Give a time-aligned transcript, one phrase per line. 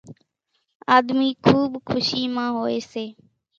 [0.95, 3.05] آۮمِي کُوٻ کُشِي مان هوئيَ سي۔